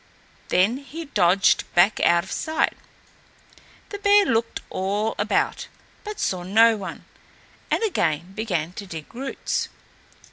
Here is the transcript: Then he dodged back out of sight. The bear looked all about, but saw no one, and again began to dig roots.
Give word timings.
Then 0.47 0.77
he 0.77 1.05
dodged 1.05 1.63
back 1.75 1.99
out 1.99 2.23
of 2.23 2.31
sight. 2.31 2.75
The 3.89 3.99
bear 3.99 4.25
looked 4.25 4.59
all 4.71 5.13
about, 5.19 5.67
but 6.03 6.19
saw 6.19 6.41
no 6.41 6.75
one, 6.75 7.05
and 7.69 7.83
again 7.83 8.31
began 8.33 8.73
to 8.73 8.87
dig 8.87 9.13
roots. 9.13 9.69